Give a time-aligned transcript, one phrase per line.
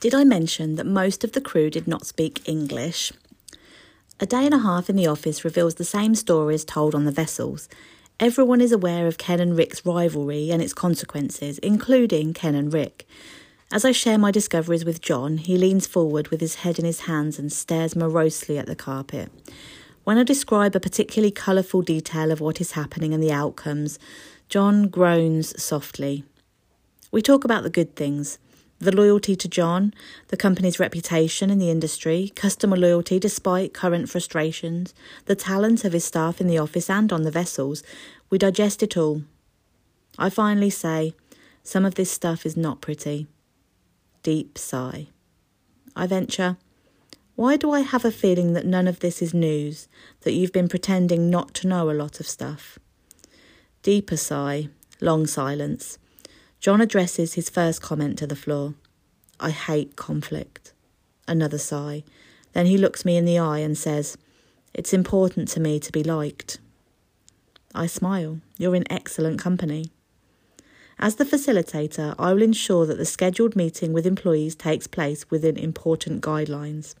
[0.00, 3.12] Did I mention that most of the crew did not speak English?
[4.18, 7.12] A day and a half in the office reveals the same stories told on the
[7.12, 7.68] vessels.
[8.18, 13.06] Everyone is aware of Ken and Rick's rivalry and its consequences, including Ken and Rick.
[13.70, 17.00] As I share my discoveries with John, he leans forward with his head in his
[17.00, 19.30] hands and stares morosely at the carpet.
[20.04, 23.98] When I describe a particularly colourful detail of what is happening and the outcomes,
[24.48, 26.24] John groans softly.
[27.12, 28.38] We talk about the good things
[28.80, 29.92] the loyalty to John,
[30.28, 34.94] the company's reputation in the industry, customer loyalty despite current frustrations,
[35.26, 37.82] the talent of his staff in the office and on the vessels.
[38.30, 39.22] We digest it all.
[40.18, 41.14] I finally say,
[41.62, 43.26] some of this stuff is not pretty.
[44.22, 45.08] Deep sigh.
[45.94, 46.56] I venture,
[47.36, 49.88] why do I have a feeling that none of this is news,
[50.22, 52.78] that you've been pretending not to know a lot of stuff?
[53.82, 54.68] Deeper sigh,
[55.00, 55.98] long silence.
[56.60, 58.74] John addresses his first comment to the floor.
[59.40, 60.74] I hate conflict.
[61.26, 62.04] Another sigh.
[62.52, 64.18] Then he looks me in the eye and says,
[64.74, 66.58] It's important to me to be liked.
[67.74, 68.40] I smile.
[68.58, 69.86] You're in excellent company.
[70.98, 75.56] As the facilitator, I will ensure that the scheduled meeting with employees takes place within
[75.56, 76.94] important guidelines.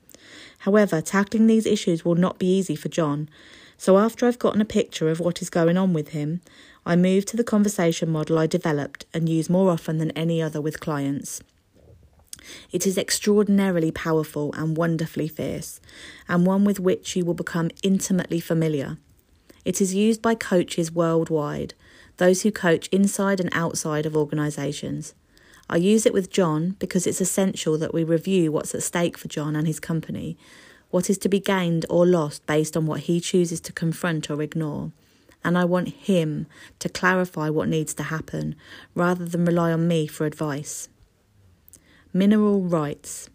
[0.60, 3.28] However, tackling these issues will not be easy for John,
[3.76, 6.40] so after I've gotten a picture of what is going on with him,
[6.86, 10.60] I move to the conversation model I developed and use more often than any other
[10.60, 11.42] with clients.
[12.72, 15.78] It is extraordinarily powerful and wonderfully fierce,
[16.26, 18.96] and one with which you will become intimately familiar.
[19.64, 21.74] It is used by coaches worldwide,
[22.16, 25.14] those who coach inside and outside of organisations.
[25.68, 29.28] I use it with John because it's essential that we review what's at stake for
[29.28, 30.38] John and his company,
[30.90, 34.40] what is to be gained or lost based on what he chooses to confront or
[34.42, 34.92] ignore
[35.42, 36.46] and I want him
[36.78, 38.54] to clarify what needs to happen
[38.94, 40.88] rather than rely on me for advice.
[42.12, 43.30] Mineral rights.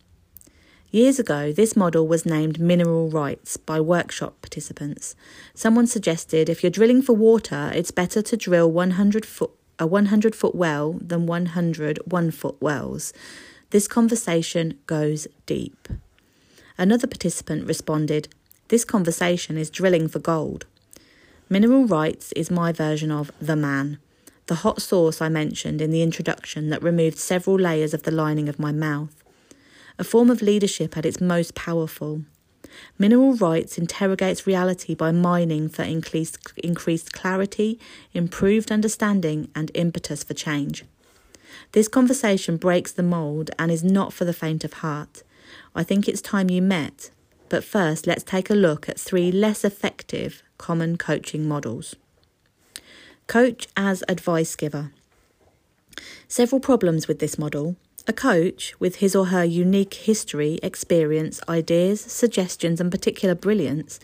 [0.91, 5.13] Years ago, this model was named mineral rights by workshop participants.
[5.53, 10.35] Someone suggested if you're drilling for water, it's better to drill 100 foot, a 100
[10.35, 13.11] foot well than 100 one foot wells.
[13.71, 15.89] This conversation goes deep.
[16.77, 18.29] Another participant responded,
[18.69, 20.65] This conversation is drilling for gold.
[21.47, 23.99] Mineral rights is my version of the man,
[24.47, 28.49] the hot sauce I mentioned in the introduction that removed several layers of the lining
[28.49, 29.23] of my mouth.
[29.99, 32.23] A form of leadership at its most powerful.
[32.97, 37.79] Mineral rights interrogates reality by mining for increased, increased clarity,
[38.11, 40.83] improved understanding, and impetus for change.
[41.73, 45.21] This conversation breaks the mould and is not for the faint of heart.
[45.75, 47.11] I think it's time you met.
[47.55, 51.95] But first, let's take a look at three less effective common coaching models.
[53.27, 54.91] Coach as advice giver.
[56.27, 57.77] Several problems with this model.
[58.09, 64.01] A coach, with his or her unique history, experience, ideas, suggestions, and particular brilliance,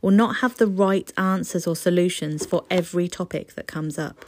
[0.00, 4.24] will not have the right answers or solutions for every topic that comes up.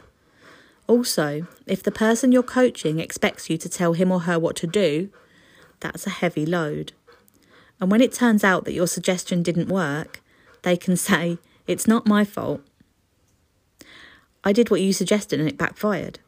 [0.85, 4.67] Also, if the person you're coaching expects you to tell him or her what to
[4.67, 5.09] do,
[5.79, 6.93] that's a heavy load.
[7.79, 10.21] And when it turns out that your suggestion didn't work,
[10.63, 12.61] they can say, it's not my fault.
[14.43, 16.19] I did what you suggested and it backfired.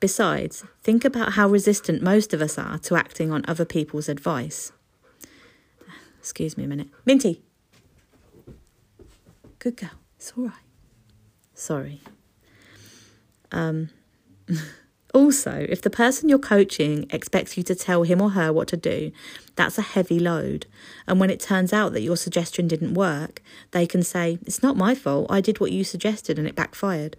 [0.00, 4.70] Besides, think about how resistant most of us are to acting on other people's advice.
[6.18, 6.88] Excuse me a minute.
[7.06, 7.42] Minty!
[9.58, 9.90] Good girl.
[10.18, 10.52] It's all right.
[11.54, 12.02] Sorry.
[13.50, 13.88] Um.
[15.14, 18.76] Also, if the person you're coaching expects you to tell him or her what to
[18.76, 19.12] do,
[19.54, 20.66] that's a heavy load.
[21.06, 24.76] And when it turns out that your suggestion didn't work, they can say, It's not
[24.76, 27.16] my fault, I did what you suggested and it backfired.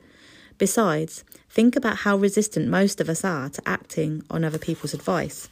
[0.57, 5.47] Besides, think about how resistant most of us are to acting on other people's advice.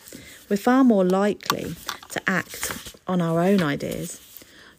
[0.49, 1.75] We're far more likely
[2.09, 4.19] to act on our own ideas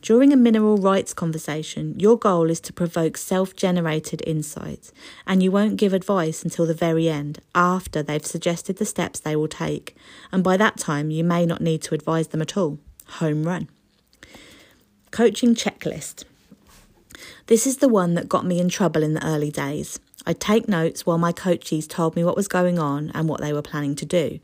[0.04, 4.92] during a mineral rights conversation, your goal is to provoke self generated insights,
[5.26, 9.34] and you won't give advice until the very end, after they've suggested the steps they
[9.34, 9.96] will take.
[10.30, 12.78] And by that time, you may not need to advise them at all.
[13.12, 13.70] Home run.
[15.10, 16.24] Coaching checklist.
[17.46, 19.98] This is the one that got me in trouble in the early days.
[20.26, 23.54] I'd take notes while my coaches told me what was going on and what they
[23.54, 24.38] were planning to do.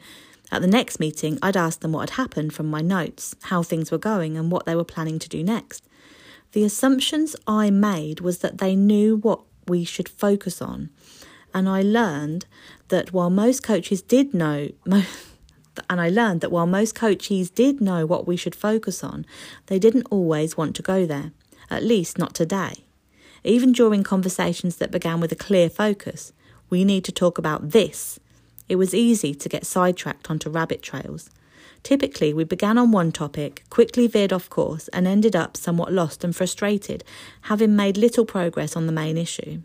[0.53, 3.91] At the next meeting, I'd ask them what had happened from my notes, how things
[3.91, 5.87] were going, and what they were planning to do next.
[6.53, 10.91] The assumptions I made was that they knew what we should focus on.
[11.55, 12.47] And I learned
[12.89, 18.05] that while most coaches did know, and I learned that while most coaches did know
[18.05, 19.27] what we should focus on,
[19.67, 21.31] they didn't always want to go there,
[21.71, 22.85] at least not today.
[23.45, 26.33] Even during conversations that began with a clear focus,
[26.69, 28.19] we need to talk about this
[28.71, 31.29] it was easy to get sidetracked onto rabbit trails.
[31.83, 36.23] Typically, we began on one topic, quickly veered off course, and ended up somewhat lost
[36.23, 37.03] and frustrated,
[37.43, 39.61] having made little progress on the main issue.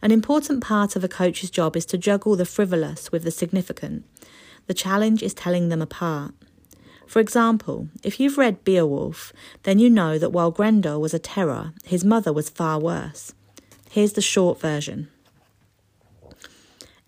[0.00, 4.04] An important part of a coach's job is to juggle the frivolous with the significant.
[4.68, 6.34] The challenge is telling them apart.
[7.08, 9.32] For example, if you've read Beowulf,
[9.64, 13.34] then you know that while Grendel was a terror, his mother was far worse.
[13.90, 15.08] Here's the short version.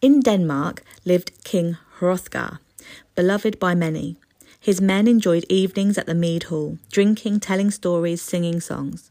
[0.03, 2.59] In Denmark lived King Hrothgar,
[3.15, 4.19] beloved by many.
[4.61, 9.11] His men enjoyed evenings at the mead hall, drinking, telling stories, singing songs.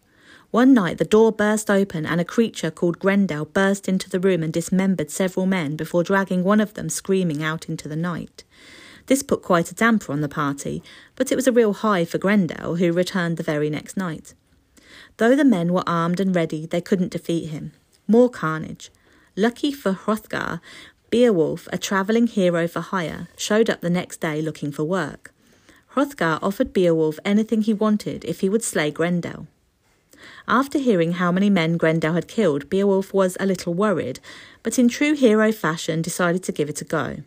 [0.52, 4.44] One night the door burst open and a creature called Grendel burst into the room
[4.44, 8.44] and dismembered several men before dragging one of them screaming out into the night.
[9.08, 10.84] This put quite a damper on the party,
[11.16, 14.36] but it was a real high for Grendel, who returned the very next night.
[15.18, 17.72] Though the men were armed and ready, they couldn't defeat him.
[18.08, 18.92] More carnage.
[19.38, 20.62] Lucky for Hrothgar,
[21.10, 25.34] Beowulf, a travelling hero for hire, showed up the next day looking for work.
[25.94, 29.48] Hrothgar offered Beowulf anything he wanted if he would slay Grendel.
[30.48, 34.22] After hearing how many men Grendel had killed, Beowulf was a little worried,
[34.64, 37.18] but in true hero fashion decided to give it a go.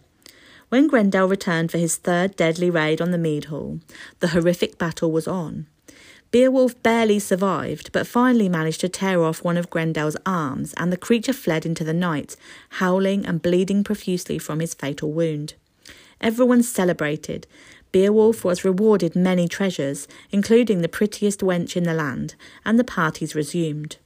[0.71, 3.81] When Grendel returned for his third deadly raid on the mead hall,
[4.21, 5.67] the horrific battle was on.
[6.31, 10.99] Beowulf barely survived, but finally managed to tear off one of Grendel's arms, and the
[10.99, 12.37] creature fled into the night,
[12.69, 15.55] howling and bleeding profusely from his fatal wound.
[16.21, 17.47] Everyone celebrated.
[17.93, 23.35] Beowulf was rewarded many treasures, including the prettiest wench in the land, and the parties
[23.35, 23.97] resumed.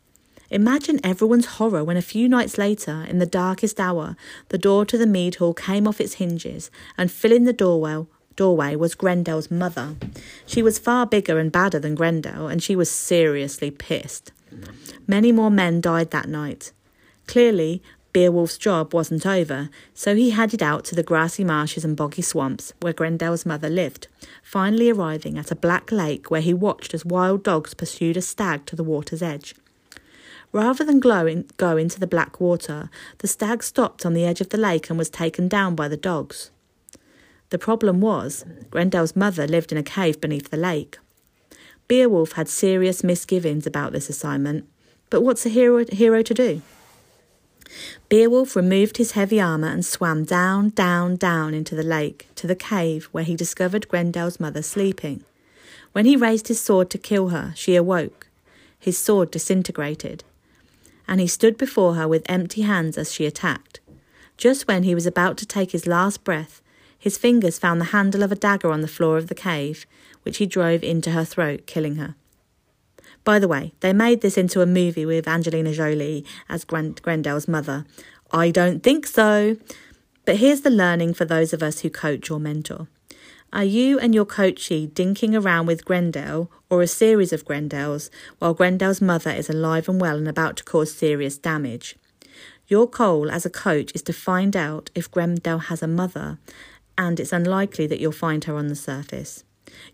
[0.48, 4.14] Imagine everyone's horror when a few nights later, in the darkest hour,
[4.50, 8.06] the door to the mead hall came off its hinges, and filling the doorway,
[8.37, 9.96] doorway was Grendel's mother.
[10.46, 14.32] She was far bigger and badder than Grendel, and she was seriously pissed.
[15.06, 16.73] Many more men died that night.
[17.26, 17.82] Clearly,
[18.12, 22.75] Beowulf's job wasn't over, so he headed out to the grassy marshes and boggy swamps
[22.81, 24.08] where Grendel's mother lived,
[24.43, 28.67] finally arriving at a black lake where he watched as wild dogs pursued a stag
[28.67, 29.55] to the water's edge.
[30.52, 34.58] Rather than go into the black water, the stag stopped on the edge of the
[34.58, 36.50] lake and was taken down by the dogs.
[37.52, 40.96] The problem was, Grendel's mother lived in a cave beneath the lake.
[41.87, 44.66] Beowulf had serious misgivings about this assignment,
[45.10, 46.62] but what's a hero, hero to do?
[48.08, 52.56] Beowulf removed his heavy armour and swam down, down, down into the lake, to the
[52.56, 55.22] cave where he discovered Grendel's mother sleeping.
[55.93, 58.28] When he raised his sword to kill her, she awoke.
[58.78, 60.25] His sword disintegrated
[61.06, 63.81] and he stood before her with empty hands as she attacked.
[64.38, 66.62] Just when he was about to take his last breath,
[67.02, 69.87] his fingers found the handle of a dagger on the floor of the cave,
[70.22, 72.14] which he drove into her throat, killing her.
[73.25, 77.87] By the way, they made this into a movie with Angelina Jolie as Grendel's mother.
[78.31, 79.56] I don't think so.
[80.25, 82.87] But here's the learning for those of us who coach or mentor.
[83.52, 88.55] Are you and your coachee dinking around with Grendel or a series of Grendels while
[88.55, 91.96] Grendel's mother is alive and well and about to cause serious damage?
[92.69, 96.38] Your goal as a coach is to find out if Grendel has a mother,
[96.97, 99.44] and it's unlikely that you'll find her on the surface.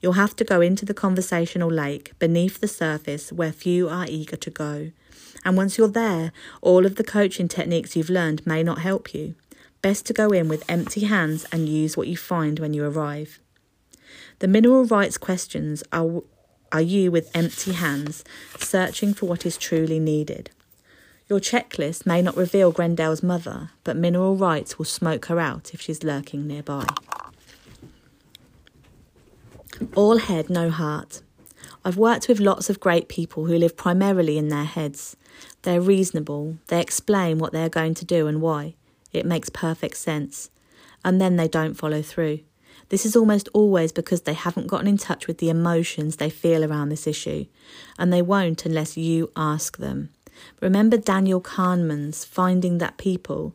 [0.00, 4.36] You'll have to go into the conversational lake beneath the surface where few are eager
[4.36, 4.90] to go.
[5.44, 9.34] And once you're there, all of the coaching techniques you've learned may not help you.
[9.82, 13.38] Best to go in with empty hands and use what you find when you arrive.
[14.40, 16.22] The mineral rights questions are
[16.70, 18.24] are you with empty hands,
[18.58, 20.50] searching for what is truly needed?
[21.28, 25.80] Your checklist may not reveal Grendel's mother, but mineral rights will smoke her out if
[25.82, 26.86] she's lurking nearby.
[29.94, 31.20] All head, no heart.
[31.84, 35.16] I've worked with lots of great people who live primarily in their heads.
[35.62, 38.74] They're reasonable, they explain what they're going to do and why.
[39.12, 40.50] It makes perfect sense.
[41.04, 42.40] And then they don't follow through.
[42.88, 46.64] This is almost always because they haven't gotten in touch with the emotions they feel
[46.64, 47.44] around this issue,
[47.98, 50.08] and they won't unless you ask them.
[50.60, 53.54] Remember Daniel Kahneman's finding that people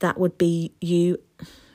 [0.00, 1.18] that would be you.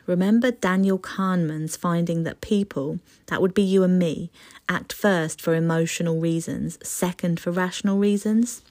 [0.05, 4.31] Remember Daniel Kahneman's finding that people, that would be you and me,
[4.67, 8.63] act first for emotional reasons, second for rational reasons?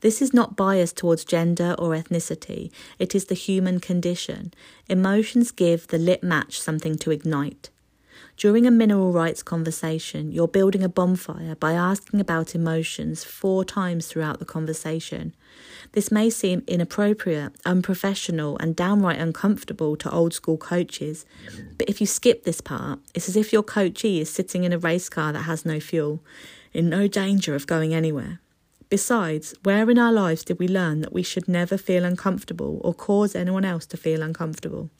[0.00, 4.52] This is not biased towards gender or ethnicity, it is the human condition.
[4.88, 7.70] Emotions give the lit match something to ignite.
[8.36, 14.08] During a mineral rights conversation, you're building a bonfire by asking about emotions four times
[14.08, 15.34] throughout the conversation.
[15.92, 21.24] This may seem inappropriate, unprofessional, and downright uncomfortable to old school coaches,
[21.78, 24.78] but if you skip this part, it's as if your coachee is sitting in a
[24.78, 26.20] race car that has no fuel,
[26.72, 28.40] in no danger of going anywhere.
[28.90, 32.94] Besides, where in our lives did we learn that we should never feel uncomfortable or
[32.94, 34.90] cause anyone else to feel uncomfortable?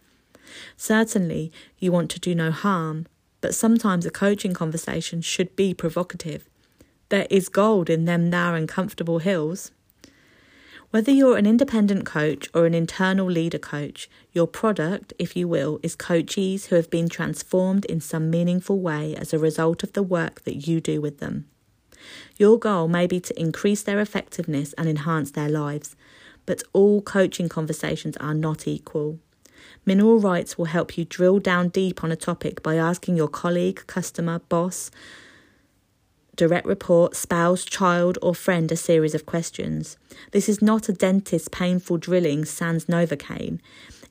[0.76, 3.06] Certainly, you want to do no harm,
[3.44, 6.48] but sometimes a coaching conversation should be provocative.
[7.10, 9.70] There is gold in them narrow and comfortable hills.
[10.92, 15.78] Whether you're an independent coach or an internal leader coach, your product, if you will,
[15.82, 20.02] is coachees who have been transformed in some meaningful way as a result of the
[20.02, 21.44] work that you do with them.
[22.38, 25.96] Your goal may be to increase their effectiveness and enhance their lives,
[26.46, 29.18] but all coaching conversations are not equal.
[29.86, 33.86] Mineral Rights will help you drill down deep on a topic by asking your colleague,
[33.86, 34.90] customer, boss,
[36.36, 39.98] direct report, spouse, child, or friend a series of questions.
[40.32, 43.60] This is not a dentist's painful drilling sans Novocaine.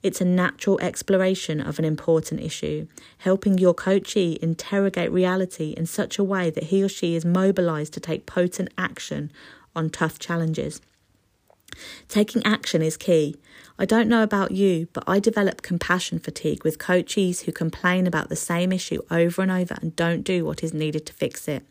[0.04, 2.88] It's a natural exploration of an important issue,
[3.20, 7.94] helping your coachee interrogate reality in such a way that he or she is mobilized
[7.94, 9.32] to take potent action
[9.76, 10.82] on tough challenges.
[12.08, 13.38] Taking action is key.
[13.84, 18.30] I don't know about you, but I develop compassion fatigue with coachees who complain about
[18.30, 21.66] the same issue over and over and don't do what is needed to fix it.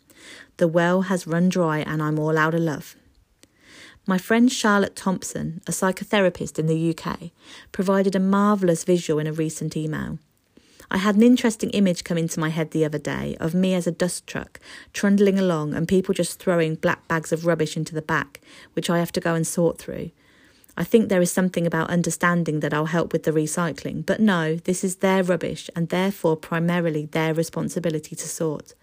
[0.58, 2.96] The well has run dry and I'm all out of love.
[4.06, 7.30] My friend Charlotte Thompson, a psychotherapist in the UK,
[7.72, 10.18] provided a marvellous visual in a recent email.
[10.90, 13.86] I had an interesting image come into my head the other day of me as
[13.86, 14.60] a dust truck
[14.92, 18.42] trundling along and people just throwing black bags of rubbish into the back,
[18.74, 20.10] which I have to go and sort through.
[20.76, 24.56] I think there is something about understanding that I'll help with the recycling, but no,
[24.56, 28.74] this is their rubbish and therefore primarily their responsibility to sort.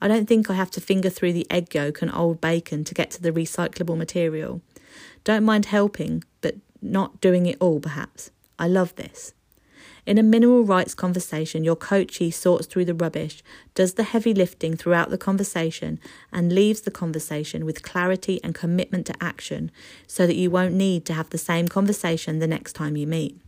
[0.00, 2.94] I don't think I have to finger through the egg yolk and old bacon to
[2.94, 4.60] get to the recyclable material.
[5.24, 8.30] Don't mind helping, but not doing it all, perhaps.
[8.58, 9.34] I love this.
[10.04, 13.40] In a mineral rights conversation, your coachee sorts through the rubbish,
[13.76, 16.00] does the heavy lifting throughout the conversation,
[16.32, 19.70] and leaves the conversation with clarity and commitment to action
[20.08, 23.40] so that you won't need to have the same conversation the next time you meet.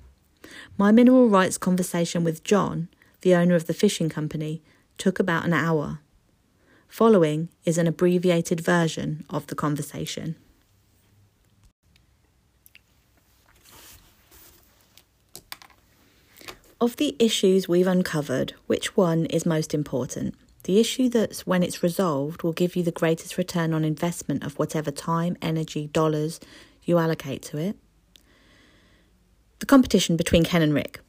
[0.79, 2.89] My mineral rights conversation with John,
[3.23, 4.63] the owner of the fishing company,
[4.97, 5.99] took about an hour.
[6.87, 10.37] Following is an abbreviated version of the conversation.
[16.85, 20.35] Of the issues we've uncovered, which one is most important?
[20.65, 24.59] The issue that, when it's resolved, will give you the greatest return on investment of
[24.59, 26.41] whatever time, energy, dollars
[26.83, 27.79] you allocate to it.
[29.61, 31.01] The competition between Ken and Rick.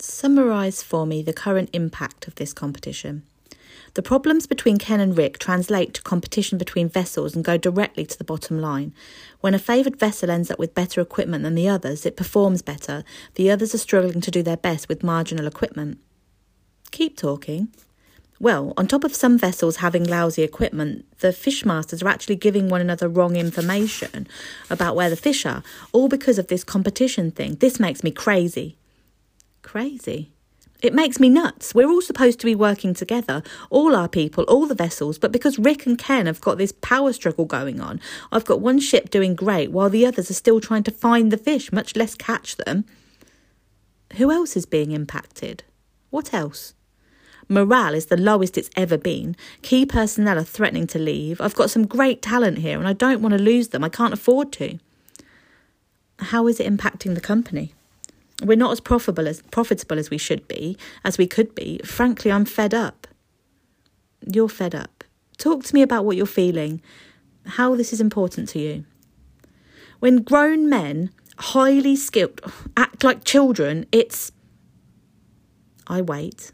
[0.00, 3.22] Summarise for me the current impact of this competition.
[3.94, 8.18] The problems between Ken and Rick translate to competition between vessels and go directly to
[8.18, 8.94] the bottom line.
[9.40, 13.04] When a favoured vessel ends up with better equipment than the others, it performs better.
[13.34, 15.98] The others are struggling to do their best with marginal equipment.
[16.90, 17.68] Keep talking.
[18.40, 22.80] Well, on top of some vessels having lousy equipment, the fishmasters are actually giving one
[22.80, 24.28] another wrong information
[24.70, 27.56] about where the fish are, all because of this competition thing.
[27.56, 28.76] This makes me crazy.
[29.62, 30.30] Crazy?
[30.80, 31.74] It makes me nuts.
[31.74, 35.58] We're all supposed to be working together, all our people, all the vessels, but because
[35.58, 39.34] Rick and Ken have got this power struggle going on, I've got one ship doing
[39.34, 42.84] great while the others are still trying to find the fish, much less catch them.
[44.16, 45.64] Who else is being impacted?
[46.10, 46.74] What else?
[47.48, 49.34] Morale is the lowest it's ever been.
[49.62, 51.40] Key personnel are threatening to leave.
[51.40, 53.82] I've got some great talent here and I don't want to lose them.
[53.82, 54.78] I can't afford to.
[56.20, 57.74] How is it impacting the company?
[58.42, 61.80] We're not as profitable as profitable as we should be, as we could be.
[61.84, 63.06] Frankly, I'm fed up.
[64.26, 65.04] You're fed up.
[65.38, 66.80] Talk to me about what you're feeling,
[67.46, 68.84] how this is important to you.
[70.00, 72.40] When grown men, highly skilled,
[72.76, 74.32] act like children, it's.
[75.86, 76.52] I wait.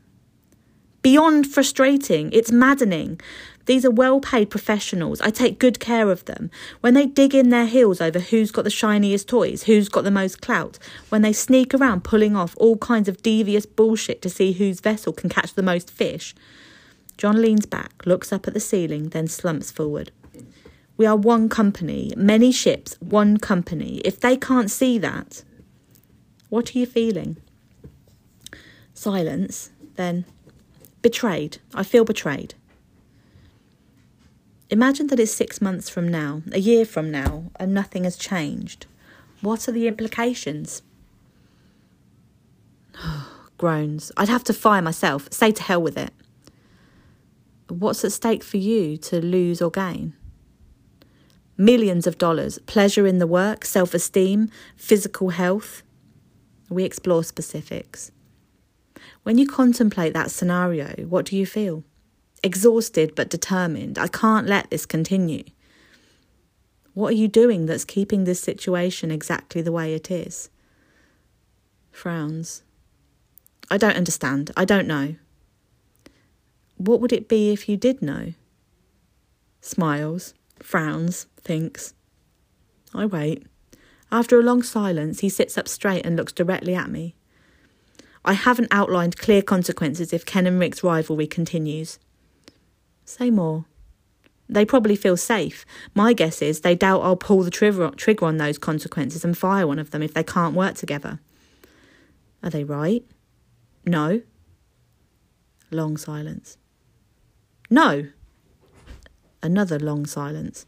[1.04, 3.20] Beyond frustrating, it's maddening.
[3.66, 5.20] These are well paid professionals.
[5.20, 6.50] I take good care of them.
[6.80, 10.10] When they dig in their heels over who's got the shiniest toys, who's got the
[10.10, 10.78] most clout,
[11.10, 15.12] when they sneak around pulling off all kinds of devious bullshit to see whose vessel
[15.12, 16.34] can catch the most fish.
[17.18, 20.10] John leans back, looks up at the ceiling, then slumps forward.
[20.96, 23.98] We are one company, many ships, one company.
[24.06, 25.44] If they can't see that,
[26.48, 27.36] what are you feeling?
[28.94, 30.24] Silence, then
[31.04, 31.58] betrayed.
[31.74, 32.54] I feel betrayed.
[34.70, 38.86] Imagine that it's six months from now, a year from now, and nothing has changed.
[39.42, 40.80] What are the implications?
[43.58, 44.12] Groans.
[44.16, 45.30] I'd have to fire myself.
[45.30, 46.14] Say to hell with it.
[47.68, 50.14] What's at stake for you to lose or gain?
[51.58, 55.82] Millions of dollars, pleasure in the work, self esteem, physical health.
[56.70, 58.10] We explore specifics.
[59.24, 61.84] When you contemplate that scenario, what do you feel?
[62.44, 63.98] exhausted but determined.
[63.98, 65.44] I can't let this continue.
[66.92, 70.50] What are you doing that's keeping this situation exactly the way it is?
[71.90, 72.62] Frowns.
[73.70, 74.52] I don't understand.
[74.56, 75.16] I don't know.
[76.76, 78.34] What would it be if you did know?
[79.60, 81.94] Smiles, frowns, thinks.
[82.92, 83.46] I wait.
[84.12, 87.16] After a long silence, he sits up straight and looks directly at me.
[88.24, 91.98] I haven't outlined clear consequences if Ken and Rick's rivalry continues.
[93.04, 93.66] Say more.
[94.48, 95.64] They probably feel safe.
[95.94, 99.78] My guess is they doubt I'll pull the trigger on those consequences and fire one
[99.78, 101.20] of them if they can't work together.
[102.42, 103.04] Are they right?
[103.86, 104.22] No.
[105.70, 106.58] Long silence.
[107.70, 108.08] No.
[109.42, 110.66] Another long silence.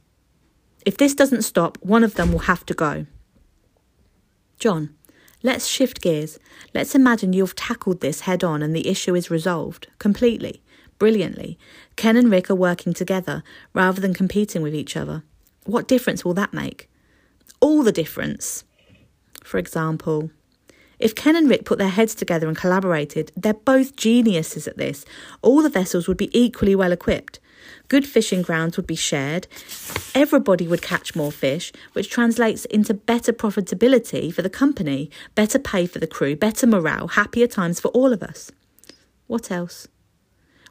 [0.84, 3.06] If this doesn't stop, one of them will have to go.
[4.58, 4.94] John,
[5.46, 6.40] let's shift gears.
[6.74, 10.60] Let's imagine you've tackled this head on and the issue is resolved completely,
[10.98, 11.56] brilliantly.
[11.94, 15.22] Ken and Rick are working together rather than competing with each other.
[15.64, 16.90] What difference will that make?
[17.60, 18.64] All the difference.
[19.44, 20.30] For example,
[20.98, 25.04] if Ken and Rick put their heads together and collaborated, they're both geniuses at this.
[25.42, 27.38] All the vessels would be equally well equipped.
[27.88, 29.46] Good fishing grounds would be shared.
[30.14, 35.86] Everybody would catch more fish, which translates into better profitability for the company, better pay
[35.86, 38.50] for the crew, better morale, happier times for all of us.
[39.28, 39.86] What else?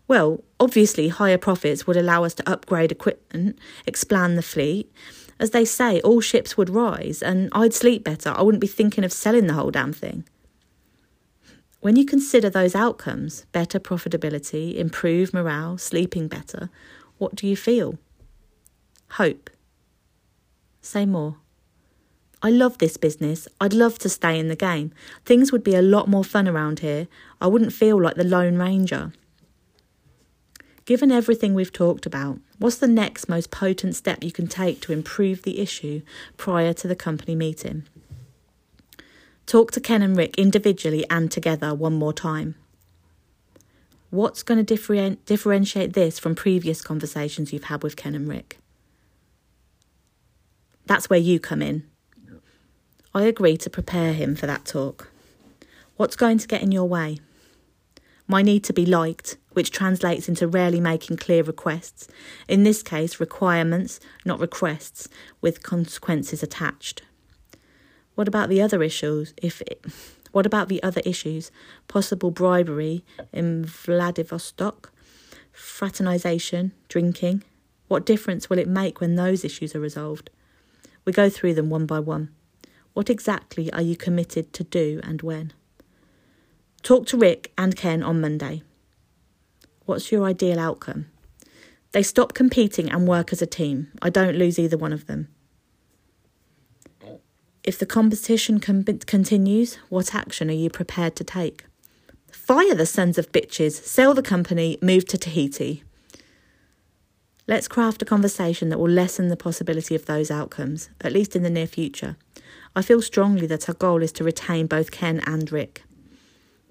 [0.08, 3.58] Well, obviously, higher profits would allow us to upgrade equipment,
[3.88, 4.92] expand the fleet.
[5.40, 8.30] As they say, all ships would rise, and I'd sleep better.
[8.30, 10.26] I wouldn't be thinking of selling the whole damn thing.
[11.80, 16.70] When you consider those outcomes better profitability, improved morale, sleeping better
[17.18, 17.98] what do you feel?
[19.12, 19.50] Hope.
[20.82, 21.38] Say more.
[22.42, 23.48] I love this business.
[23.60, 24.92] I'd love to stay in the game.
[25.26, 27.08] Things would be a lot more fun around here.
[27.42, 29.14] I wouldn't feel like the Lone Ranger.
[30.86, 34.94] Given everything we've talked about, what's the next most potent step you can take to
[34.94, 36.04] improve the issue
[36.38, 37.86] prior to the company meeting?
[39.48, 42.56] Talk to Ken and Rick individually and together one more time.
[44.10, 48.60] What's going to differenti- differentiate this from previous conversations you've had with Ken and Rick?
[50.86, 51.84] That's where you come in.
[53.14, 55.10] I agree to prepare him for that talk.
[55.98, 57.20] What's going to get in your way?
[58.28, 62.08] My need to be liked, which translates into rarely making clear requests.
[62.48, 65.08] In this case, requirements, not requests,
[65.42, 67.04] with consequences attached.
[68.16, 69.34] What about the other issues?
[69.38, 69.86] If it,
[70.36, 71.50] what about the other issues?
[71.88, 74.92] Possible bribery in Vladivostok,
[75.54, 77.42] fraternization, drinking.
[77.88, 80.30] What difference will it make when those issues are resolved?
[81.06, 82.32] We go through them one by one.
[82.92, 85.54] What exactly are you committed to do and when?
[86.84, 88.62] Talk to Rick and Ken on Monday.
[89.86, 91.06] What's your ideal outcome?
[91.94, 93.90] They stop competing and work as a team.
[94.02, 95.30] I don't lose either one of them.
[97.66, 101.66] If the competition com- continues, what action are you prepared to take?
[102.32, 105.84] Fire the sons of bitches, sell the company, move to Tahiti.
[107.48, 111.42] Let's craft a conversation that will lessen the possibility of those outcomes, at least in
[111.42, 112.18] the near future.
[112.76, 115.82] I feel strongly that our goal is to retain both Ken and Rick.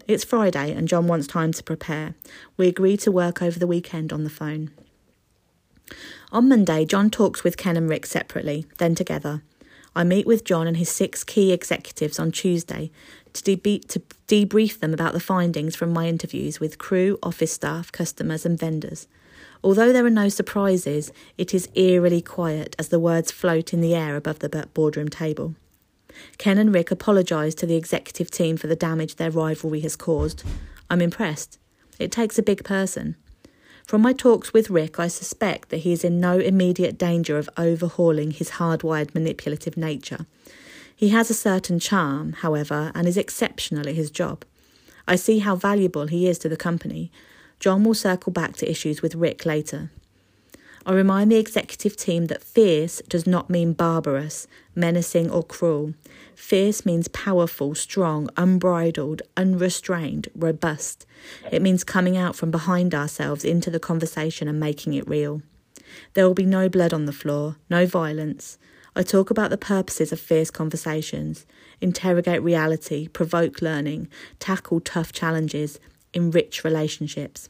[0.07, 2.15] It's Friday and John wants time to prepare.
[2.57, 4.71] We agree to work over the weekend on the phone.
[6.31, 9.43] On Monday, John talks with Ken and Rick separately, then together.
[9.97, 12.91] I meet with John and his six key executives on Tuesday
[13.33, 17.93] to, deb- to debrief them about the findings from my interviews with crew, office staff,
[17.93, 19.07] customers, and vendors.
[19.63, 23.95] Although there are no surprises, it is eerily quiet as the words float in the
[23.95, 25.55] air above the boardroom table.
[26.39, 30.45] Ken and Rick apologise to the executive team for the damage their rivalry has caused.
[30.91, 31.59] I'm impressed.
[31.99, 33.17] It takes a big person.
[33.87, 37.51] From my talks with Rick, I suspect that he is in no immediate danger of
[37.59, 40.25] overhauling his hardwired manipulative nature.
[40.97, 44.47] He has a certain charm, however, and is exceptional at his job.
[45.07, 47.13] I see how valuable he is to the company.
[47.61, 49.91] John will circle back to issues with Rick later.
[50.87, 55.95] I remind the executive team that fierce does not mean barbarous, menacing, or cruel.
[56.35, 61.07] Fierce means powerful, strong, unbridled, unrestrained, robust.
[61.51, 65.41] It means coming out from behind ourselves into the conversation and making it real.
[66.13, 68.59] There will be no blood on the floor, no violence.
[68.95, 71.47] I talk about the purposes of fierce conversations,
[71.81, 75.81] interrogate reality, provoke learning, tackle tough challenges,
[76.13, 77.49] enrich relationships.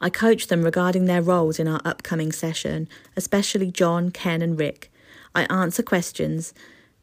[0.00, 4.90] I coach them regarding their roles in our upcoming session, especially John, Ken, and Rick.
[5.34, 6.54] I answer questions,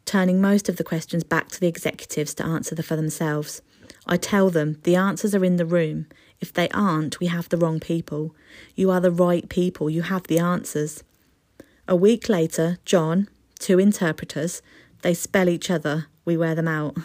[0.06, 3.62] turning most of the questions back to the executives to answer for themselves.
[4.08, 6.08] I tell them the answers are in the room.
[6.40, 8.36] If they aren't, we have the wrong people.
[8.76, 11.04] You are the right people, you have the answers.
[11.88, 13.28] A week later, John,
[13.60, 14.62] two interpreters,
[15.02, 16.98] they spell each other, we wear them out.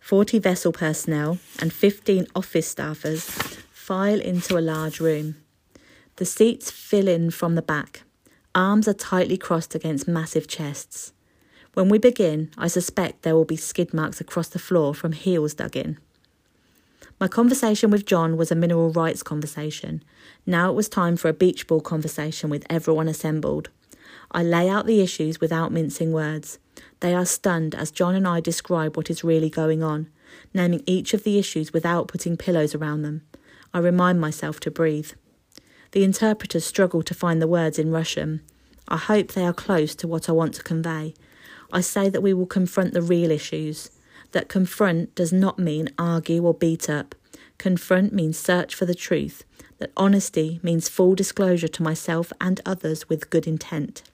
[0.00, 3.53] 40 vessel personnel and 15 office staffers
[3.84, 5.36] file into a large room.
[6.16, 8.04] The seats fill in from the back.
[8.54, 11.12] Arms are tightly crossed against massive chests.
[11.74, 15.52] When we begin, I suspect there will be skid marks across the floor from heels
[15.52, 15.98] dug in.
[17.20, 20.02] My conversation with John was a mineral rights conversation.
[20.46, 23.68] Now it was time for a beach ball conversation with everyone assembled.
[24.32, 26.58] I lay out the issues without mincing words.
[27.00, 30.08] They are stunned as John and I describe what is really going on,
[30.54, 33.20] naming each of the issues without putting pillows around them.
[33.74, 35.10] I remind myself to breathe.
[35.90, 38.40] The interpreters struggle to find the words in Russian.
[38.86, 41.14] I hope they are close to what I want to convey.
[41.72, 43.90] I say that we will confront the real issues.
[44.30, 47.16] That confront does not mean argue or beat up.
[47.58, 49.42] Confront means search for the truth.
[49.78, 54.04] That honesty means full disclosure to myself and others with good intent.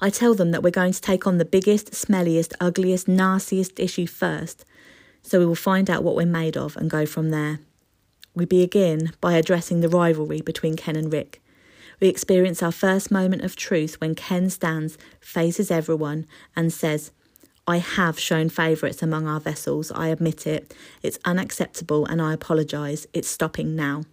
[0.00, 4.06] I tell them that we're going to take on the biggest, smelliest, ugliest, nastiest issue
[4.06, 4.64] first,
[5.22, 7.60] so we will find out what we're made of and go from there.
[8.34, 11.42] We begin by addressing the rivalry between Ken and Rick.
[12.00, 17.10] We experience our first moment of truth when Ken stands, faces everyone, and says,
[17.66, 20.74] I have shown favourites among our vessels, I admit it.
[21.02, 23.06] It's unacceptable and I apologise.
[23.12, 24.04] It's stopping now.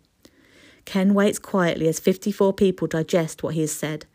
[0.86, 4.06] Ken waits quietly as 54 people digest what he has said.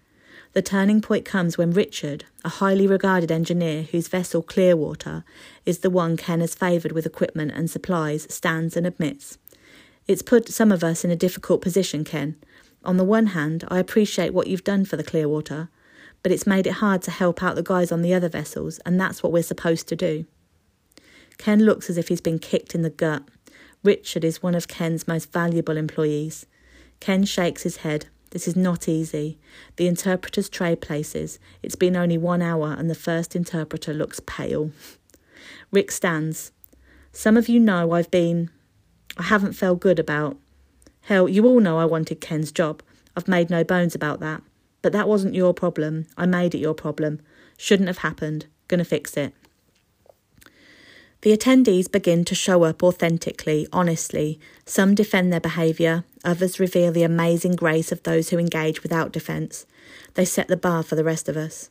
[0.52, 5.24] The turning point comes when Richard, a highly regarded engineer whose vessel Clearwater
[5.66, 9.38] is the one Ken has favoured with equipment and supplies, stands and admits.
[10.06, 12.36] It's put some of us in a difficult position, Ken.
[12.84, 15.70] On the one hand, I appreciate what you've done for the Clearwater,
[16.22, 19.00] but it's made it hard to help out the guys on the other vessels, and
[19.00, 20.26] that's what we're supposed to do.
[21.38, 23.22] Ken looks as if he's been kicked in the gut.
[23.82, 26.46] Richard is one of Ken's most valuable employees.
[27.00, 28.06] Ken shakes his head.
[28.30, 29.38] This is not easy.
[29.76, 31.38] The interpreters trade places.
[31.62, 34.70] It's been only one hour, and the first interpreter looks pale.
[35.70, 36.52] Rick stands.
[37.12, 38.50] Some of you know I've been.
[39.16, 40.36] I haven't felt good about
[41.04, 42.82] Hell, you all know I wanted Ken's job.
[43.14, 44.42] I've made no bones about that.
[44.80, 46.06] But that wasn't your problem.
[46.16, 47.20] I made it your problem.
[47.58, 48.46] Shouldn't have happened.
[48.68, 49.34] Gonna fix it.
[51.20, 54.40] The attendees begin to show up authentically, honestly.
[54.64, 59.66] Some defend their behaviour, others reveal the amazing grace of those who engage without defence.
[60.14, 61.70] They set the bar for the rest of us.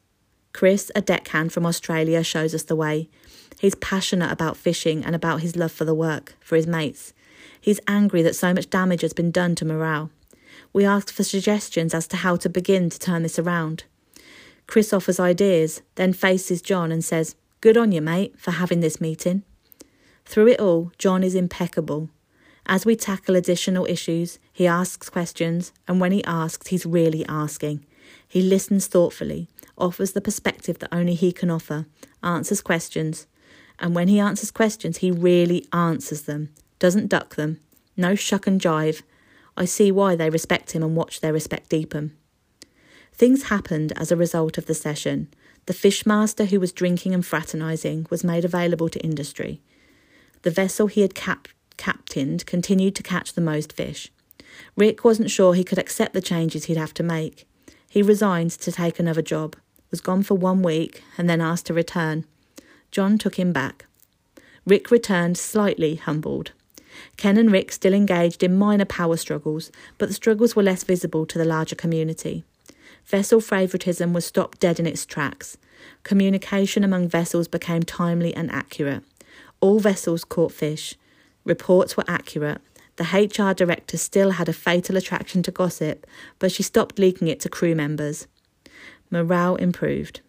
[0.54, 3.10] Chris, a deckhand from Australia, shows us the way.
[3.60, 7.14] He's passionate about fishing and about his love for the work, for his mates.
[7.60, 10.10] He's angry that so much damage has been done to morale.
[10.74, 13.86] We ask for suggestions as to how to begin to turn this around.
[14.68, 19.00] Chris offers ideas, then faces John and says, Good on you, mate, for having this
[19.00, 19.44] meeting.
[20.26, 22.10] Through it all, John is impeccable.
[22.66, 27.86] As we tackle additional issues, he asks questions, and when he asks, he's really asking.
[28.28, 31.86] He listens thoughtfully, offers the perspective that only he can offer,
[32.24, 33.28] answers questions,
[33.80, 37.60] and when he answers questions, he really answers them, doesn't duck them,
[37.98, 39.02] no shuck and jive.
[39.56, 42.16] I see why they respect him and watch their respect deepen.
[43.14, 45.28] Things happened as a result of the session.
[45.66, 49.62] The fishmaster who was drinking and fraternising was made available to industry.
[50.42, 54.12] The vessel he had cap- captained continued to catch the most fish.
[54.76, 57.48] Rick wasn't sure he could accept the changes he'd have to make.
[57.88, 59.56] He resigned to take another job,
[59.92, 62.26] was gone for one week, and then asked to return.
[62.94, 63.88] John took him back.
[64.68, 66.52] Rick returned slightly humbled.
[67.18, 71.26] Ken and Rick still engaged in minor power struggles, but the struggles were less visible
[71.26, 72.44] to the larger community.
[73.08, 75.58] Vessel favouritism was stopped dead in its tracks.
[76.04, 79.04] Communication among vessels became timely and accurate.
[79.60, 80.94] All vessels caught fish.
[81.46, 82.62] Reports were accurate.
[82.98, 86.06] The HR director still had a fatal attraction to gossip,
[86.38, 88.28] but she stopped leaking it to crew members.
[89.10, 90.22] Morale improved.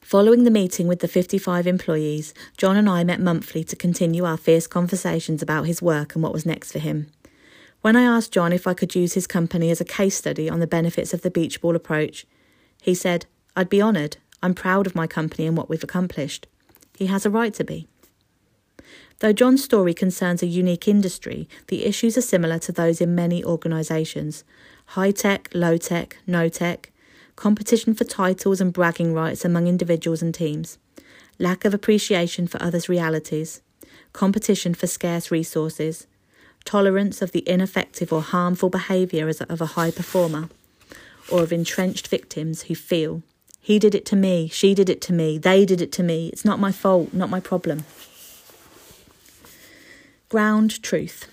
[0.00, 4.36] Following the meeting with the 55 employees, John and I met monthly to continue our
[4.36, 7.08] fierce conversations about his work and what was next for him.
[7.80, 10.60] When I asked John if I could use his company as a case study on
[10.60, 12.26] the benefits of the beach ball approach,
[12.82, 14.16] he said, I'd be honoured.
[14.42, 16.46] I'm proud of my company and what we've accomplished.
[16.96, 17.86] He has a right to be.
[19.20, 23.44] Though John's story concerns a unique industry, the issues are similar to those in many
[23.44, 24.44] organisations
[24.92, 26.90] high tech, low tech, no tech,
[27.38, 30.76] competition for titles and bragging rights among individuals and teams,
[31.38, 33.62] lack of appreciation for others' realities,
[34.12, 36.08] competition for scarce resources,
[36.64, 40.48] tolerance of the ineffective or harmful behaviour of a high performer,
[41.30, 43.22] or of entrenched victims who feel,
[43.60, 46.30] he did it to me, she did it to me, they did it to me,
[46.32, 47.84] it's not my fault, not my problem.
[50.28, 51.28] Ground truth.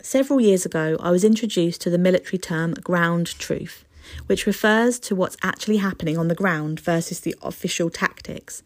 [0.00, 3.84] Several years ago, I was introduced to the military term ground truth
[4.26, 8.62] which refers to what's actually happening on the ground versus the official tactics.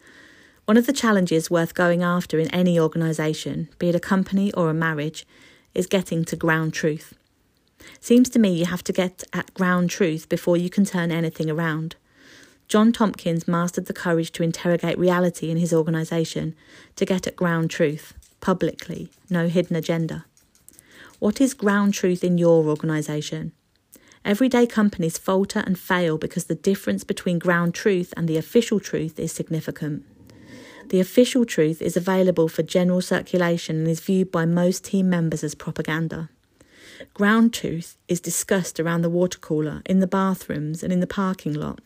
[0.66, 4.68] One of the challenges worth going after in any organisation, be it a company or
[4.68, 5.26] a marriage,
[5.74, 7.14] is getting to ground truth.
[8.00, 11.50] Seems to me you have to get at ground truth before you can turn anything
[11.50, 11.96] around.
[12.68, 16.56] John Tompkins mastered the courage to interrogate reality in his organisation,
[16.96, 20.24] to get at ground truth, publicly, no hidden agenda.
[21.20, 23.52] What is ground truth in your organisation?
[24.26, 29.20] Everyday companies falter and fail because the difference between ground truth and the official truth
[29.20, 30.04] is significant.
[30.88, 35.44] The official truth is available for general circulation and is viewed by most team members
[35.44, 36.28] as propaganda.
[37.14, 41.54] Ground truth is discussed around the water cooler, in the bathrooms, and in the parking
[41.54, 41.80] lot,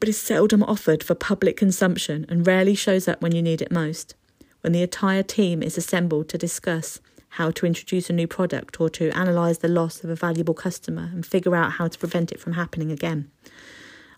[0.00, 3.70] but is seldom offered for public consumption and rarely shows up when you need it
[3.70, 4.16] most,
[4.62, 6.98] when the entire team is assembled to discuss
[7.34, 11.10] how to introduce a new product or to analyse the loss of a valuable customer
[11.12, 13.28] and figure out how to prevent it from happening again.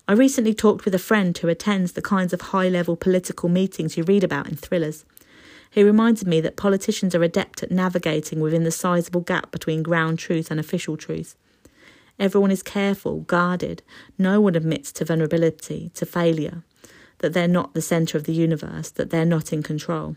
[0.07, 3.97] I recently talked with a friend who attends the kinds of high level political meetings
[3.97, 5.03] you read about in thrillers.
[5.71, 10.19] He reminded me that politicians are adept at navigating within the sizable gap between ground
[10.19, 11.35] truth and official truth.
[12.19, 13.81] Everyone is careful, guarded.
[14.19, 16.63] No one admits to vulnerability, to failure,
[17.17, 20.15] that they're not the centre of the universe, that they're not in control.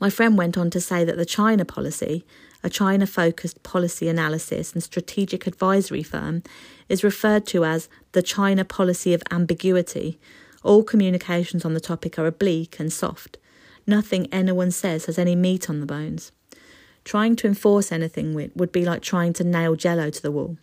[0.00, 2.24] My friend went on to say that the China policy,
[2.62, 6.42] a China focused policy analysis and strategic advisory firm,
[6.88, 10.18] is referred to as the China policy of ambiguity.
[10.62, 13.38] All communications on the topic are oblique and soft.
[13.86, 16.32] Nothing anyone says has any meat on the bones.
[17.04, 20.56] Trying to enforce anything would be like trying to nail jello to the wall.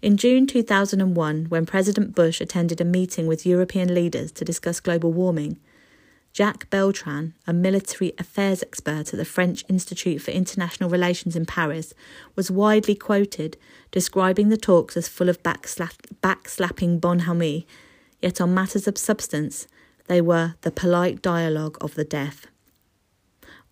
[0.00, 5.12] In June 2001, when President Bush attended a meeting with European leaders to discuss global
[5.12, 5.58] warming,
[6.36, 11.94] Jacques Beltran, a military affairs expert at the French Institute for International Relations in Paris,
[12.34, 13.56] was widely quoted
[13.90, 17.66] describing the talks as full of backslapping bonhomie,
[18.20, 19.66] yet on matters of substance,
[20.08, 22.44] they were the polite dialogue of the deaf.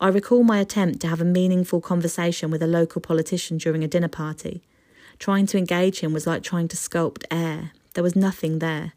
[0.00, 3.88] I recall my attempt to have a meaningful conversation with a local politician during a
[3.88, 4.62] dinner party.
[5.18, 7.72] Trying to engage him was like trying to sculpt air.
[7.92, 8.94] There was nothing there,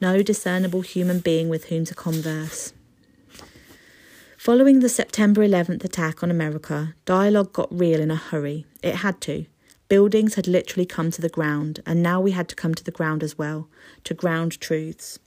[0.00, 2.72] no discernible human being with whom to converse.
[4.40, 8.64] Following the September 11th attack on America, dialogue got real in a hurry.
[8.82, 9.44] It had to.
[9.90, 12.90] Buildings had literally come to the ground, and now we had to come to the
[12.90, 13.68] ground as well,
[14.04, 15.18] to ground truths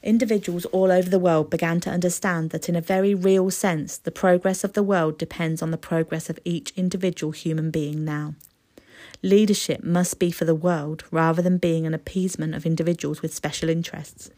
[0.00, 4.12] individuals all over the world began to understand that, in a very real sense, the
[4.12, 8.36] progress of the world depends on the progress of each individual human being now.
[9.20, 13.68] Leadership must be for the world rather than being an appeasement of individuals with special
[13.68, 14.30] interests.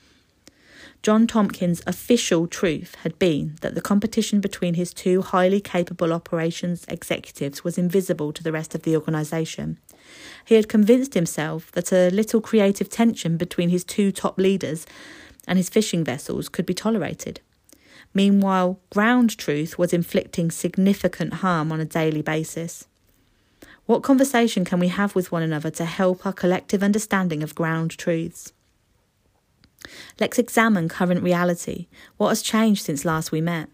[1.02, 6.84] John Tompkins' official truth had been that the competition between his two highly capable operations
[6.88, 9.78] executives was invisible to the rest of the organisation.
[10.44, 14.86] He had convinced himself that a little creative tension between his two top leaders
[15.46, 17.40] and his fishing vessels could be tolerated.
[18.12, 22.86] Meanwhile, ground truth was inflicting significant harm on a daily basis.
[23.86, 27.92] What conversation can we have with one another to help our collective understanding of ground
[27.92, 28.52] truths?
[30.20, 31.86] Let's examine current reality.
[32.16, 33.68] What has changed since last we met?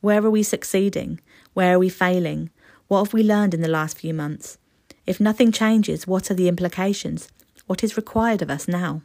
[0.00, 1.20] Where are we succeeding?
[1.54, 2.50] Where are we failing?
[2.88, 4.58] What have we learned in the last few months?
[5.06, 7.28] If nothing changes, what are the implications?
[7.66, 9.02] What is required of us now?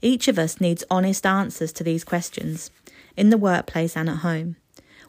[0.00, 2.70] Each of us needs honest answers to these questions,
[3.16, 4.56] in the workplace and at home.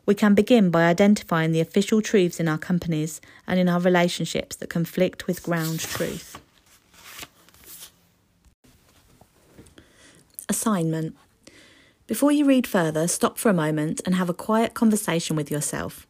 [0.06, 4.56] We can begin by identifying the official truths in our companies and in our relationships
[4.58, 6.40] that conflict with ground truth.
[10.48, 11.16] Assignment
[12.06, 16.06] Before you read further, stop for a moment and have a quiet conversation with yourself.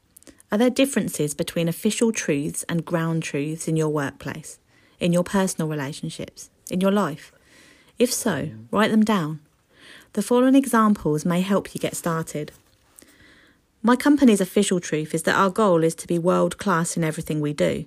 [0.52, 4.60] Are there differences between official truths and ground truths in your workplace,
[5.00, 7.32] in your personal relationships, in your life?
[7.98, 9.39] If so, write them down.
[10.13, 12.52] The following examples may help you get started.
[13.82, 17.39] My company's official truth is that our goal is to be world class in everything
[17.39, 17.86] we do.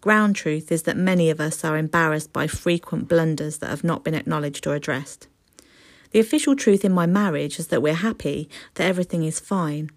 [0.00, 4.04] Ground truth is that many of us are embarrassed by frequent blunders that have not
[4.04, 5.26] been acknowledged or addressed.
[6.12, 9.90] The official truth in my marriage is that we're happy, that everything is fine.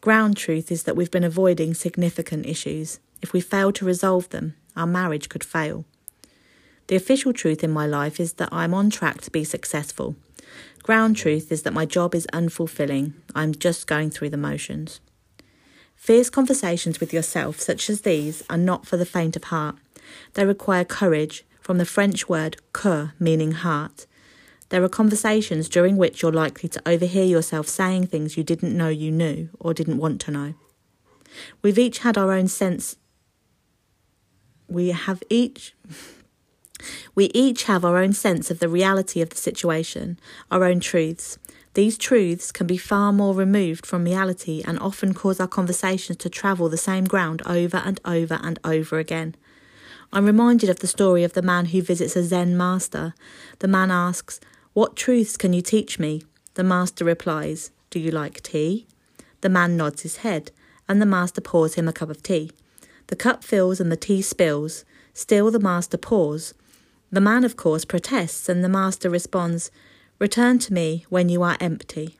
[0.00, 3.00] Ground truth is that we've been avoiding significant issues.
[3.20, 5.84] If we fail to resolve them, our marriage could fail.
[6.86, 10.16] The official truth in my life is that I'm on track to be successful.
[10.82, 13.12] Ground truth is that my job is unfulfilling.
[13.34, 15.00] I'm just going through the motions.
[15.94, 19.76] Fierce conversations with yourself, such as these, are not for the faint of heart.
[20.34, 24.06] They require courage, from the French word cœur, meaning heart.
[24.70, 28.88] There are conversations during which you're likely to overhear yourself saying things you didn't know
[28.88, 30.54] you knew or didn't want to know.
[31.60, 32.96] We've each had our own sense.
[34.68, 35.74] We have each.
[37.14, 40.18] We each have our own sense of the reality of the situation,
[40.50, 41.38] our own truths.
[41.74, 46.30] These truths can be far more removed from reality and often cause our conversations to
[46.30, 49.34] travel the same ground over and over and over again.
[50.10, 53.14] I'm reminded of the story of the man who visits a Zen master.
[53.58, 54.40] The man asks,
[54.72, 56.22] What truths can you teach me?
[56.54, 58.86] The master replies, Do you like tea?
[59.40, 60.52] The man nods his head,
[60.88, 62.52] and the master pours him a cup of tea.
[63.08, 64.84] The cup fills and the tea spills.
[65.12, 66.54] Still the master pours.
[67.10, 69.72] The man, of course, protests, and the master responds,
[70.20, 72.16] Return to me when you are empty.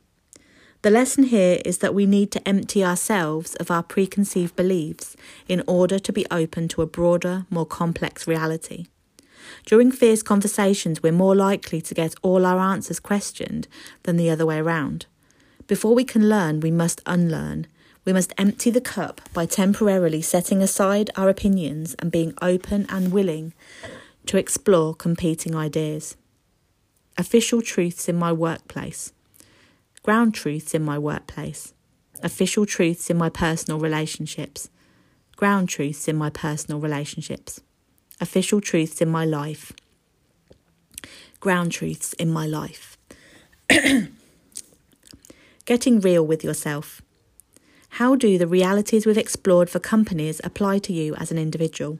[0.82, 5.14] The lesson here is that we need to empty ourselves of our preconceived beliefs
[5.46, 8.86] in order to be open to a broader, more complex reality.
[9.66, 13.68] During fierce conversations, we're more likely to get all our answers questioned
[14.02, 15.06] than the other way around.
[15.66, 17.66] Before we can learn, we must unlearn.
[18.04, 23.12] We must empty the cup by temporarily setting aside our opinions and being open and
[23.12, 23.52] willing
[24.26, 26.16] to explore competing ideas.
[27.18, 29.12] Official truths in my workplace,
[30.02, 31.74] ground truths in my workplace,
[32.22, 34.70] official truths in my personal relationships,
[35.36, 37.60] ground truths in my personal relationships,
[38.20, 39.72] official truths in my life,
[41.40, 42.98] ground truths in my life.
[45.64, 47.00] Getting real with yourself.
[47.94, 51.98] How do the realities we've explored for companies apply to you as an individual?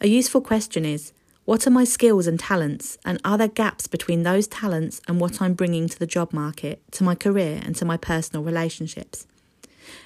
[0.00, 1.12] A useful question is
[1.44, 5.42] what are my skills and talents, and are there gaps between those talents and what
[5.42, 9.26] I'm bringing to the job market, to my career, and to my personal relationships?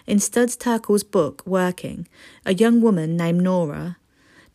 [0.06, 2.08] In Studs Terkel's book, Working,
[2.46, 3.98] a young woman named Nora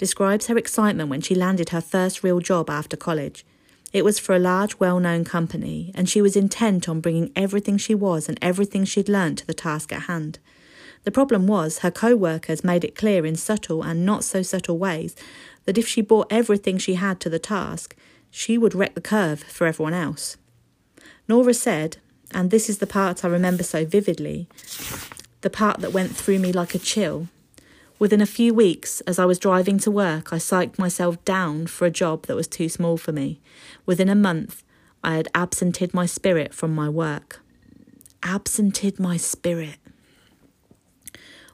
[0.01, 3.45] describes her excitement when she landed her first real job after college.
[3.93, 7.77] It was for a large, well known company, and she was intent on bringing everything
[7.77, 10.39] she was and everything she'd learned to the task at hand.
[11.03, 14.79] The problem was her co workers made it clear in subtle and not so subtle
[14.79, 15.15] ways
[15.65, 17.95] that if she brought everything she had to the task,
[18.31, 20.35] she would wreck the curve for everyone else.
[21.27, 21.97] Nora said,
[22.31, 24.47] and this is the part I remember so vividly,
[25.41, 27.27] the part that went through me like a chill.
[28.01, 31.85] Within a few weeks, as I was driving to work, I psyched myself down for
[31.85, 33.39] a job that was too small for me.
[33.85, 34.63] Within a month,
[35.03, 37.43] I had absented my spirit from my work.
[38.23, 39.75] Absented my spirit.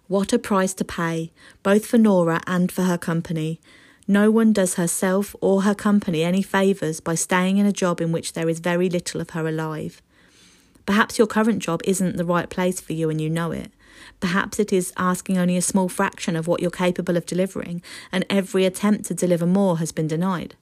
[0.07, 1.33] What a price to pay,
[1.63, 3.60] both for Nora and for her company.
[4.07, 8.13] No one does herself or her company any favours by staying in a job in
[8.13, 10.01] which there is very little of her alive.
[10.86, 13.69] Perhaps your current job isn't the right place for you and you know it.
[14.19, 17.81] Perhaps it is asking only a small fraction of what you're capable of delivering,
[18.12, 20.55] and every attempt to deliver more has been denied.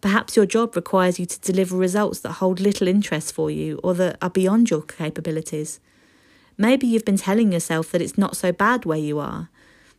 [0.00, 3.94] Perhaps your job requires you to deliver results that hold little interest for you or
[3.94, 5.80] that are beyond your capabilities.
[6.56, 9.48] Maybe you've been telling yourself that it's not so bad where you are,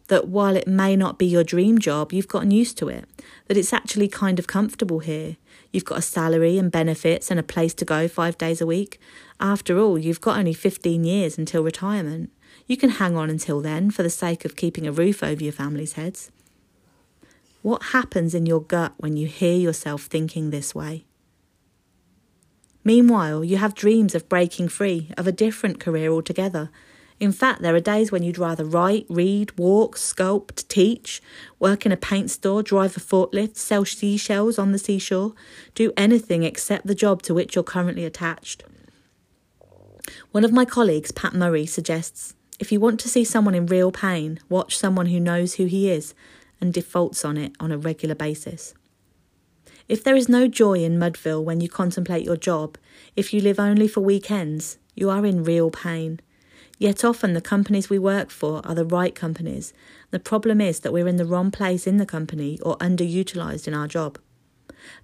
[0.07, 3.05] that while it may not be your dream job, you've gotten used to it,
[3.47, 5.37] that it's actually kind of comfortable here.
[5.71, 8.99] You've got a salary and benefits and a place to go five days a week.
[9.39, 12.29] After all, you've got only 15 years until retirement.
[12.71, 15.51] You can hang on until then for the sake of keeping a roof over your
[15.51, 16.31] family's heads.
[17.63, 21.03] What happens in your gut when you hear yourself thinking this way?
[22.85, 26.69] Meanwhile, you have dreams of breaking free, of a different career altogether,
[27.19, 31.21] in fact, there are days when you'd rather write, read, walk, sculpt, teach,
[31.59, 35.33] work in a paint store, drive a forklift, sell seashells on the seashore,
[35.75, 38.63] do anything except the job to which you're currently attached.
[40.31, 43.91] One of my colleagues, Pat Murray, suggests if you want to see someone in real
[43.91, 46.13] pain, watch someone who knows who he is
[46.61, 48.75] and defaults on it on a regular basis.
[49.89, 52.77] If there is no joy in Mudville when you contemplate your job,
[53.15, 56.19] if you live only for weekends, you are in real pain.
[56.77, 59.73] Yet often the companies we work for are the right companies.
[60.11, 63.73] The problem is that we're in the wrong place in the company or underutilised in
[63.73, 64.19] our job.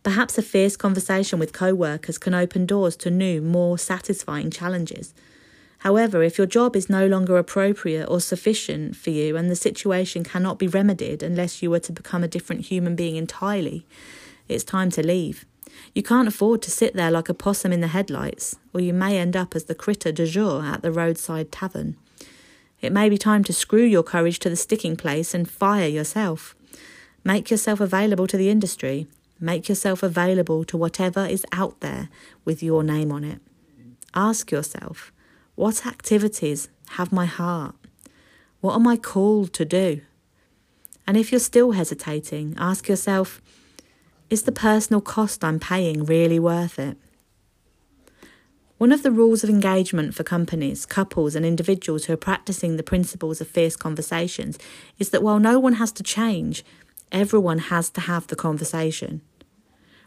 [0.04, 5.16] Perhaps a fierce conversation with co workers can open doors to new, more satisfying challenges.
[5.88, 10.22] However, if your job is no longer appropriate or sufficient for you and the situation
[10.22, 13.86] cannot be remedied unless you were to become a different human being entirely,
[14.50, 15.46] it's time to leave.
[15.96, 19.18] You can't afford to sit there like a possum in the headlights, or you may
[19.18, 21.96] end up as the critter du jour at the roadside tavern.
[22.82, 26.54] It may be time to screw your courage to the sticking place and fire yourself.
[27.24, 29.08] Make yourself available to the industry.
[29.40, 32.10] Make yourself available to whatever is out there
[32.44, 33.40] with your name on it.
[34.14, 35.14] Ask yourself,
[35.58, 37.74] what activities have my heart?
[38.62, 40.02] What am I called to do?
[41.08, 43.42] And if you're still hesitating, ask yourself,
[44.30, 46.96] is the personal cost I'm paying really worth it?
[48.78, 52.84] One of the rules of engagement for companies, couples, and individuals who are practicing the
[52.84, 54.60] principles of fierce conversations
[55.00, 56.64] is that while no one has to change,
[57.12, 59.22] everyone has to have the conversation.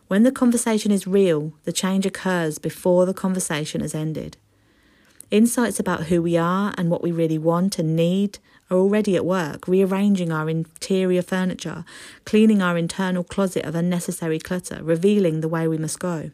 [0.07, 4.37] When the conversation is real, the change occurs before the conversation has ended.
[5.31, 9.25] Insights about who we are and what we really want and need are already at
[9.25, 11.85] work, rearranging our interior furniture,
[12.25, 16.31] cleaning our internal closet of unnecessary clutter, revealing the way we must go.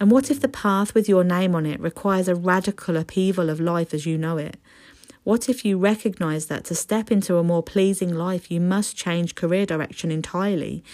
[0.00, 3.60] And what if the path with your name on it requires a radical upheaval of
[3.60, 4.56] life as you know it?
[5.24, 9.34] What if you recognize that to step into a more pleasing life, you must change
[9.34, 10.84] career direction entirely?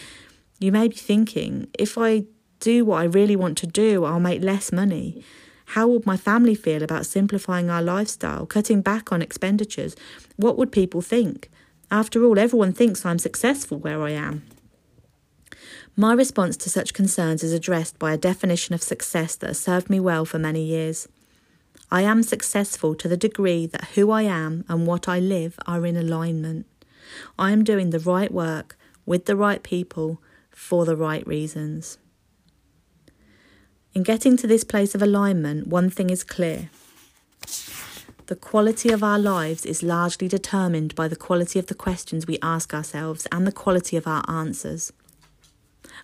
[0.59, 2.25] You may be thinking, if I
[2.61, 5.25] do what I really want to do, I'll make less money.
[5.75, 9.95] How would my family feel about simplifying our lifestyle, cutting back on expenditures?
[10.35, 11.49] What would people think?
[11.93, 14.43] After all, everyone thinks I'm successful where I am.
[15.95, 19.89] My response to such concerns is addressed by a definition of success that has served
[19.89, 21.07] me well for many years.
[21.89, 25.87] I am successful to the degree that who I am and what I live are
[25.87, 26.67] in alignment.
[27.39, 31.99] I am doing the right work with the right people for the right reasons.
[33.93, 36.71] In getting to this place of alignment, one thing is clear.
[38.27, 42.39] The quality of our lives is largely determined by the quality of the questions we
[42.41, 44.93] ask ourselves and the quality of our answers.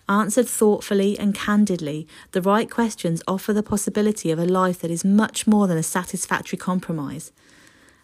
[0.09, 5.05] Answered thoughtfully and candidly, the right questions offer the possibility of a life that is
[5.05, 7.31] much more than a satisfactory compromise.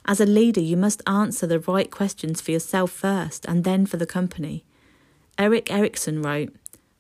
[0.06, 3.98] As a leader, you must answer the right questions for yourself first and then for
[3.98, 4.64] the company.
[5.38, 6.54] Erik Erikson wrote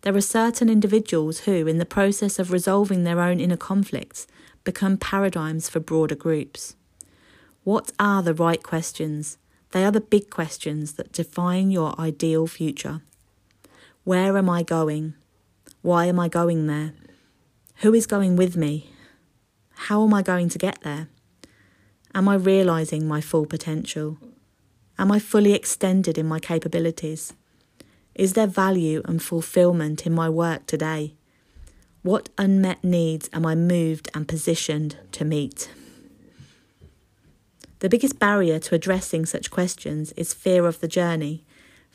[0.03, 4.27] There are certain individuals who, in the process of resolving their own inner conflicts,
[4.65, 6.75] become paradigms for broader groups.
[7.63, 9.37] What are the right questions?
[9.71, 12.99] They are the big questions that define your ideal future.
[14.03, 15.13] Where am I going?
[15.81, 16.91] Why am I going there?
[17.77, 18.91] Who is going with me?
[19.87, 21.07] How am I going to get there?
[22.13, 24.17] Am I realizing my full potential?
[24.99, 27.33] Am I fully extended in my capabilities?
[28.15, 31.13] Is there value and fulfillment in my work today?
[32.01, 35.69] What unmet needs am I moved and positioned to meet?
[37.79, 41.43] The biggest barrier to addressing such questions is fear of the journey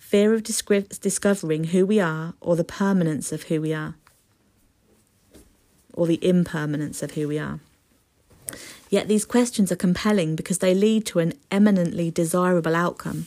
[0.08, 3.94] fear of discovering who we are or the permanence of who we are,
[5.92, 7.60] or the impermanence of who we are.
[8.88, 13.26] Yet these questions are compelling because they lead to an eminently desirable outcome.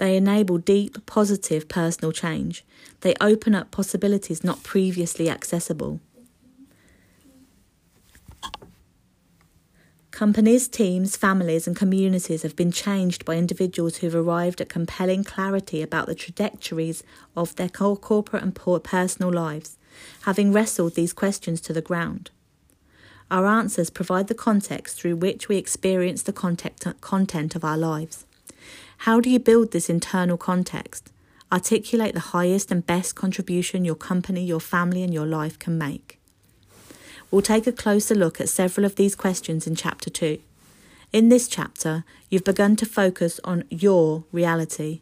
[0.00, 2.64] They enable deep, positive personal change.
[3.02, 6.00] They open up possibilities not previously accessible.
[10.10, 15.82] Companies, teams, families, and communities have been changed by individuals who've arrived at compelling clarity
[15.82, 17.02] about the trajectories
[17.36, 19.76] of their corporate and personal lives,
[20.22, 22.30] having wrestled these questions to the ground.
[23.30, 28.24] Our answers provide the context through which we experience the content of our lives.
[29.04, 31.10] How do you build this internal context?
[31.50, 36.20] Articulate the highest and best contribution your company, your family, and your life can make.
[37.30, 40.38] We'll take a closer look at several of these questions in Chapter 2.
[41.14, 45.00] In this chapter, you've begun to focus on your reality,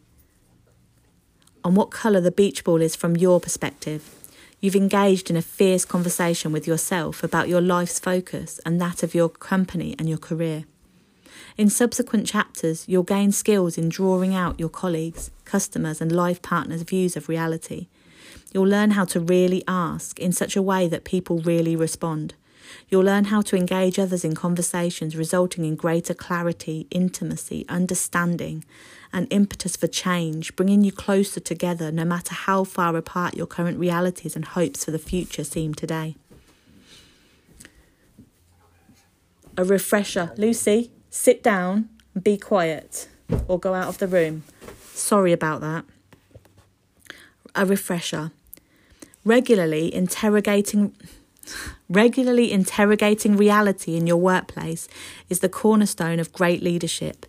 [1.61, 4.15] on what colour the beach ball is from your perspective.
[4.61, 9.13] You've engaged in a fierce conversation with yourself about your life's focus and that of
[9.13, 10.63] your company and your career.
[11.57, 16.83] In subsequent chapters, you'll gain skills in drawing out your colleagues, customers, and life partners'
[16.83, 17.87] views of reality
[18.51, 22.33] You'll learn how to really ask in such a way that people really respond.
[22.87, 28.63] You'll learn how to engage others in conversations, resulting in greater clarity, intimacy, understanding,
[29.13, 33.79] and impetus for change, bringing you closer together no matter how far apart your current
[33.79, 36.15] realities and hopes for the future seem today.
[39.57, 40.31] A refresher.
[40.37, 41.89] Lucy, sit down
[42.19, 43.07] be quiet,
[43.47, 44.43] or go out of the room.
[44.93, 45.85] Sorry about that.
[47.55, 48.31] A refresher.
[49.23, 50.95] Regularly interrogating
[51.89, 54.87] regularly interrogating reality in your workplace
[55.29, 57.25] is the cornerstone of great leadership.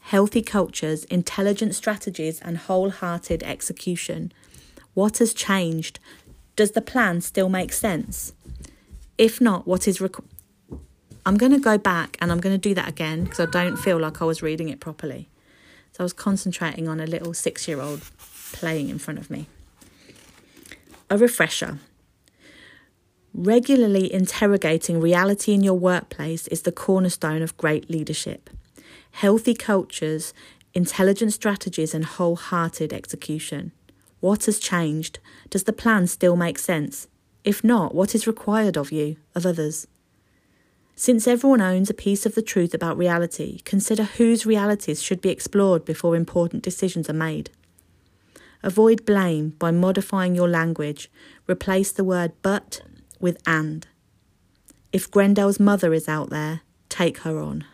[0.00, 4.32] Healthy cultures intelligent strategies and wholehearted execution.
[4.92, 5.98] What has changed?
[6.56, 8.32] Does the plan still make sense?
[9.16, 10.24] If not what is requ-
[11.26, 13.76] i'm going to go back and i'm going to do that again because i don't
[13.76, 15.28] feel like i was reading it properly
[15.92, 18.02] so i was concentrating on a little six year old
[18.52, 19.46] playing in front of me
[21.10, 21.78] a refresher.
[23.32, 28.48] Regularly interrogating reality in your workplace is the cornerstone of great leadership.
[29.12, 30.32] Healthy cultures,
[30.72, 33.72] intelligent strategies, and wholehearted execution.
[34.20, 35.18] What has changed?
[35.50, 37.06] Does the plan still make sense?
[37.44, 39.86] If not, what is required of you, of others?
[40.96, 45.28] Since everyone owns a piece of the truth about reality, consider whose realities should be
[45.28, 47.50] explored before important decisions are made.
[48.62, 51.10] Avoid blame by modifying your language.
[51.48, 52.80] Replace the word but
[53.20, 53.86] with and.
[54.92, 57.64] If Grendel's mother is out there, take her on.